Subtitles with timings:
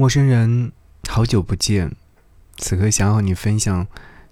[0.00, 0.72] 陌生人，
[1.10, 1.94] 好久不见。
[2.56, 3.86] 此刻想要和你分享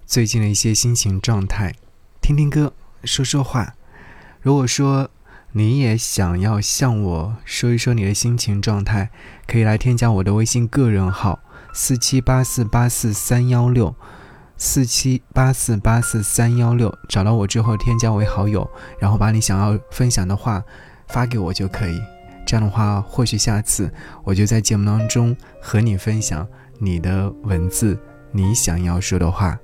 [0.06, 1.74] 最近的一些心情状态，
[2.22, 2.72] 听听歌，
[3.04, 3.74] 说说话。
[4.40, 5.10] 如果说
[5.52, 9.10] 你也想要向我说一说你的心情状态，
[9.46, 11.38] 可以来添加我的微信个人号
[11.74, 13.94] 四七八四八四三幺六
[14.56, 20.64] 四七八四八四三幺六，找到我之后添加为好友，然后把你想要分享的话
[21.08, 22.00] 发给我就可以。
[22.48, 23.92] 这样的话，或许下次
[24.24, 26.48] 我就在节目当中和你分享
[26.78, 28.00] 你的文字。
[28.32, 29.58] 你想要说的话，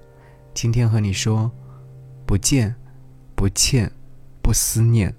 [0.52, 1.50] 今天和你说，
[2.26, 2.74] 不见，
[3.34, 3.90] 不欠，
[4.42, 5.14] 不思念。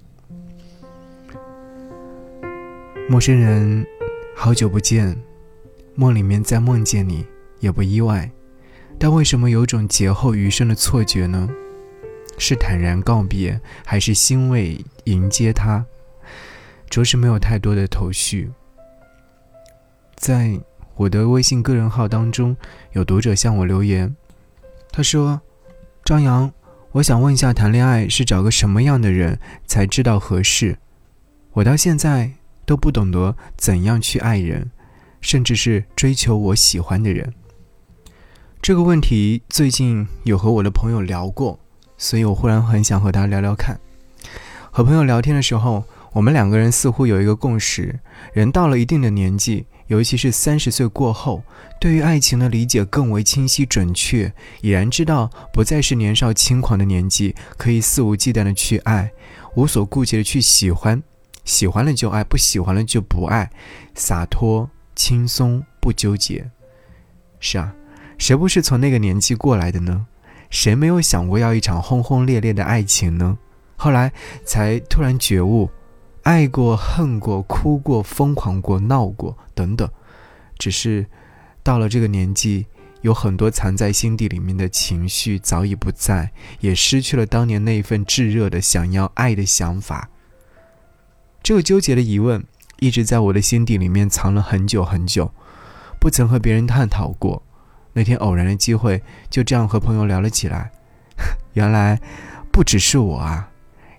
[3.09, 3.83] 陌生人，
[4.35, 5.17] 好久不见，
[5.95, 7.25] 梦里面再梦见你
[7.61, 8.29] 也不意外，
[8.99, 11.49] 但为什么有种劫后余生的错觉呢？
[12.37, 15.83] 是坦然告别，还是欣慰迎接他？
[16.89, 18.51] 着实没有太多的头绪。
[20.15, 20.59] 在。
[20.97, 22.55] 我的微信个人号当中
[22.93, 24.15] 有读者向我留言，
[24.93, 25.41] 他说
[26.05, 26.49] ：“张扬，
[26.93, 29.37] 我想问一下，谈恋爱是找个什么样的人
[29.67, 30.77] 才知道合适？
[31.51, 32.31] 我到现在
[32.65, 34.71] 都不懂得怎样去爱人，
[35.19, 37.33] 甚至是追求我喜欢的人。”
[38.63, 41.59] 这个问题最近有和我的朋友聊过，
[41.97, 43.77] 所以我忽然很想和他聊聊看。
[44.71, 45.83] 和朋友聊天的时候，
[46.15, 47.99] 我们两个人似乎有一个共识：
[48.31, 49.65] 人到了一定的年纪。
[49.87, 51.43] 尤其是三十岁过后，
[51.79, 59.11] 对于爱情的理解更为清晰准确，已然知道不再是年少轻狂的年纪，可以肆无忌惮的去爱，
[59.55, 61.03] 无所顾忌的去喜欢，
[61.43, 63.51] 喜欢了就爱，不喜欢了就不爱，
[63.93, 66.49] 洒脱轻松不纠结。
[67.39, 67.75] 是啊，
[68.17, 70.07] 谁不是从那个年纪过来的呢？
[70.49, 73.37] 谁没有想过要一场轰轰烈烈的爱情呢？
[73.75, 74.11] 后来
[74.45, 75.69] 才突然觉悟。
[76.25, 79.87] 爱过、恨过、哭过、疯狂过、闹过，等等，
[80.57, 81.05] 只是
[81.61, 82.65] 到了这个年纪，
[83.01, 86.31] 有很多藏在心底里面的情绪早已不在，
[86.61, 90.09] 也失去了当年那一份炙热的想要爱的想法。
[91.43, 92.43] 这个纠结的疑问
[92.79, 95.31] 一直在我的心底里面藏了很久很久，
[95.99, 97.43] 不曾和别人探讨过。
[97.93, 100.71] 那天偶然的机会，就这样和朋友聊了起来。
[101.53, 102.01] 原来，
[102.51, 103.51] 不只是我啊，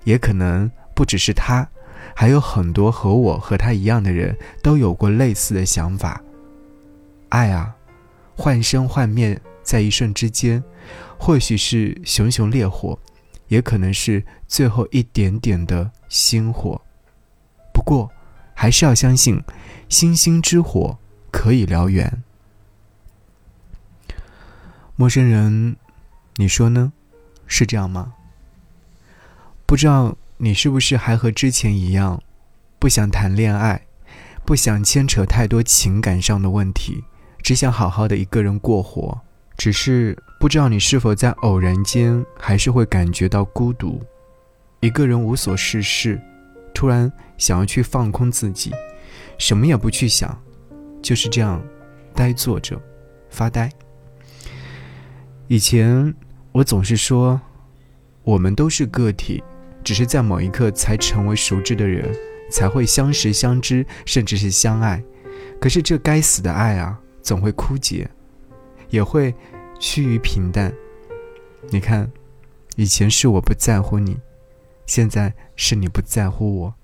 [0.03, 1.69] 也可能不只是他。
[2.15, 6.23] 还有很多和我和他一样的人都有过类似的想法。
[7.29, 7.75] 爱啊，
[8.37, 10.63] 幻生幻灭在一瞬之间，
[11.19, 12.99] 或许是熊熊烈火，
[13.49, 16.81] 也可能是最后一点点的星火。
[17.73, 18.11] 不过，
[18.55, 19.43] 还是要相信，
[19.89, 20.99] 星星之火
[21.31, 22.23] 可以燎原。
[24.95, 25.77] 陌生人，
[26.37, 26.93] 你说呢？
[27.47, 28.15] 是这样吗？
[29.67, 30.17] 不知道。
[30.39, 32.23] 你是不是还和之前一样，
[32.79, 33.81] 不想谈恋爱，
[34.45, 37.03] 不想牵扯太多情感上的问题，
[37.43, 39.19] 只想好好的一个人过活？
[39.57, 43.99] 只是不知道你是否在偶然间还是会感觉到孤独，
[44.81, 46.21] 一个人无所事事，
[46.75, 48.71] 突然想要去放空自己，
[49.39, 50.39] 什么也不去想，
[51.01, 51.63] 就是这样
[52.15, 52.79] 呆坐着
[53.31, 53.71] 发呆。
[55.49, 56.15] 以前
[56.53, 57.41] 我总是说，
[58.23, 59.43] 我们都是个体。
[59.87, 62.13] 只是在某一刻才成为熟知的人，
[62.51, 65.01] 才会相识相知，甚至是相爱。
[65.61, 68.11] 可是这该死的爱啊，总会枯竭，
[68.91, 69.33] 也会
[69.79, 70.75] 趋于平淡。
[71.71, 72.11] 你看，
[72.75, 74.19] 以前是我不在乎你，
[74.87, 76.75] 现在是你不在乎我，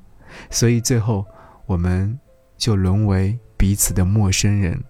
[0.48, 1.26] 所以最后
[1.66, 2.16] 我们
[2.56, 4.80] 就沦为彼此的陌生人。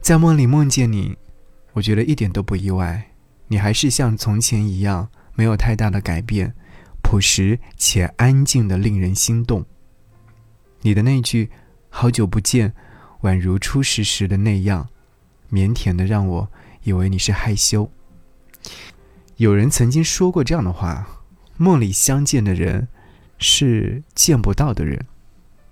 [0.00, 1.18] 在梦里梦见你，
[1.74, 3.10] 我觉得一点都不意外，
[3.48, 5.10] 你还是像从前一样。
[5.34, 6.54] 没有太大的改变，
[7.02, 9.64] 朴实且安静的令人心动。
[10.80, 11.50] 你的那句
[11.88, 12.74] “好久不见”，
[13.22, 14.88] 宛如初识时的那样，
[15.50, 16.50] 腼腆的让我
[16.82, 17.90] 以为你是害羞。
[19.36, 21.06] 有人曾经说过这样的话：
[21.56, 22.88] 梦里相见的人，
[23.38, 25.06] 是见不到的人。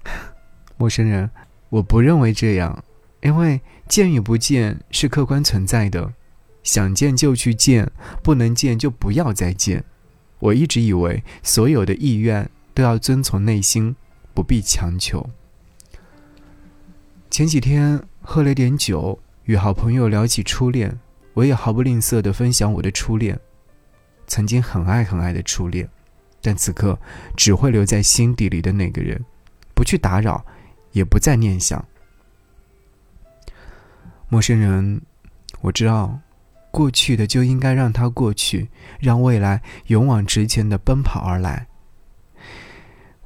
[0.76, 1.30] 陌生人，
[1.68, 2.84] 我不认为这样，
[3.20, 6.12] 因为见与不见是客观存在的。
[6.62, 7.90] 想见就去见，
[8.22, 9.84] 不能见就不要再见。
[10.38, 13.94] 我一直以为所有的意愿都要遵从内心，
[14.34, 15.28] 不必强求。
[17.30, 20.98] 前几天喝了点酒，与好朋友聊起初恋，
[21.34, 23.38] 我也毫不吝啬地分享我的初恋，
[24.26, 25.88] 曾经很爱很爱的初恋，
[26.40, 26.98] 但此刻
[27.36, 29.24] 只会留在心底里的那个人，
[29.74, 30.44] 不去打扰，
[30.92, 31.84] 也不再念想。
[34.28, 35.00] 陌生人，
[35.60, 36.20] 我知道。
[36.70, 38.68] 过去的就应该让它过去，
[38.98, 41.66] 让未来勇往直前的奔跑而来。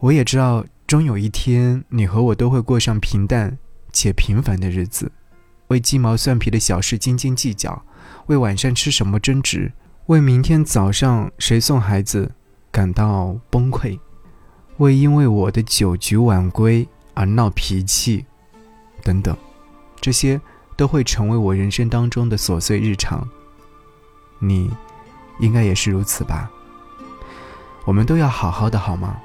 [0.00, 3.56] 我也知道终有一天，你和我都会过上平淡
[3.92, 5.10] 且平凡的日子，
[5.68, 7.84] 为鸡毛蒜皮的小事斤斤计较，
[8.26, 9.72] 为晚上吃什么争执，
[10.06, 12.30] 为明天早上谁送孩子
[12.70, 13.98] 感到崩溃，
[14.78, 18.26] 为因为我的酒局晚归而闹脾气，
[19.02, 19.34] 等等，
[20.00, 20.40] 这些
[20.76, 23.28] 都会成为我人生当中的琐碎日常。
[24.38, 24.70] 你，
[25.40, 26.50] 应该也是如此吧？
[27.84, 29.16] 我们都要好好的，好吗？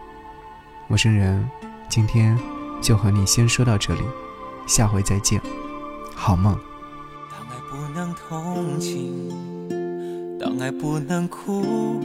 [0.88, 1.50] 陌生人，
[1.90, 2.38] 今天
[2.82, 4.02] 就和你先说到这里，
[4.68, 5.42] 下回再见，
[6.16, 6.58] 好梦。
[7.32, 9.30] 当爱不能同情，
[10.40, 12.02] 当爱不能哭，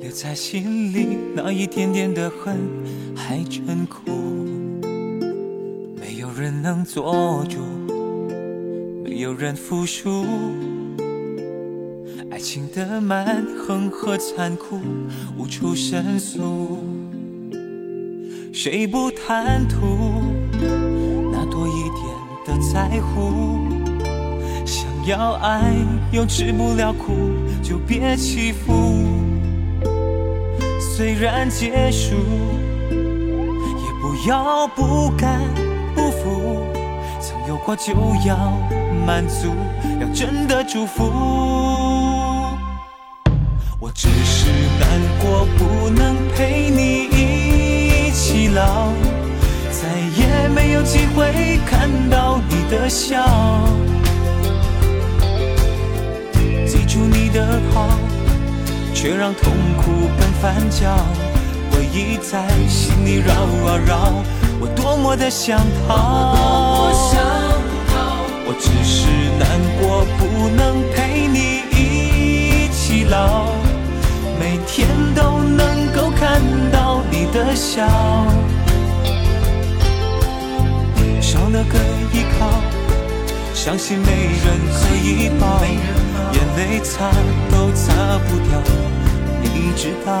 [0.00, 2.58] 留在心里那一点点的恨
[3.16, 4.29] 还真苦。
[6.62, 7.58] 能做主，
[9.02, 10.26] 没有人服输。
[12.30, 14.78] 爱情的蛮横和残酷
[15.38, 16.78] 无处申诉，
[18.52, 20.22] 谁不贪图
[21.32, 22.04] 那多一点
[22.46, 23.58] 的在乎？
[24.66, 25.74] 想要爱
[26.12, 27.30] 又吃不了苦，
[27.62, 28.72] 就别欺负。
[30.78, 32.14] 虽然结束，
[32.90, 35.40] 也不要不甘。
[37.70, 37.94] 曾有过就
[38.26, 38.36] 要
[39.06, 39.54] 满足，
[40.00, 41.04] 要真的祝福。
[43.78, 44.88] 我只是难
[45.20, 48.88] 过，不能陪你一起老，
[49.70, 53.24] 再也没有机会看到你的笑。
[56.66, 57.88] 记住你的好，
[58.94, 60.96] 却让痛苦更翻搅，
[61.70, 64.12] 回忆在心里绕啊绕，
[64.60, 67.29] 我多么的想逃。
[68.52, 69.06] 我只是
[69.38, 69.46] 难
[69.78, 73.46] 过，不能陪你一起老。
[74.40, 76.42] 每天都能够看
[76.72, 77.86] 到你的笑，
[81.20, 81.78] 少了个
[82.12, 82.50] 依靠，
[83.54, 85.62] 相信没人可以抱，
[86.32, 87.08] 眼泪擦
[87.52, 88.58] 都擦不掉，
[89.44, 90.20] 你知道。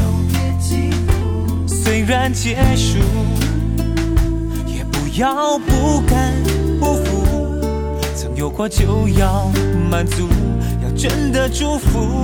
[1.67, 2.99] 虽然结束，
[4.67, 6.33] 也不要不甘
[6.79, 7.25] 不服。
[8.15, 9.51] 曾有过就要
[9.89, 10.29] 满足，
[10.83, 12.23] 要真的祝福。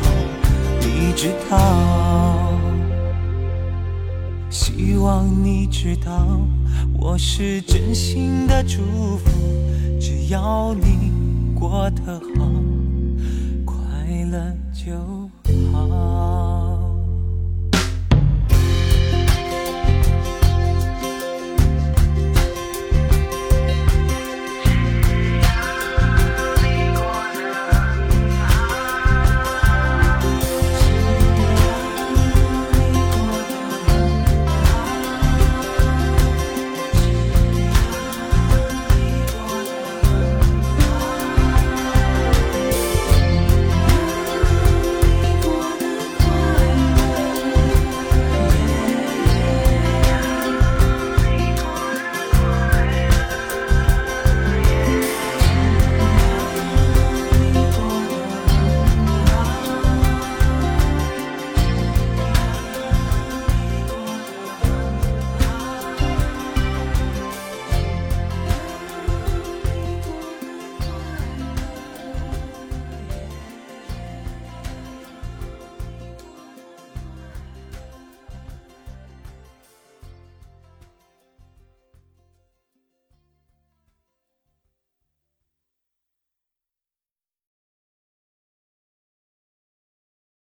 [1.13, 1.57] 知道，
[4.49, 6.39] 希望你知道，
[6.97, 8.81] 我是真心的祝
[9.17, 9.29] 福，
[9.99, 11.11] 只要你
[11.53, 12.49] 过得好，
[13.65, 13.75] 快
[14.31, 14.95] 乐就
[15.71, 16.30] 好。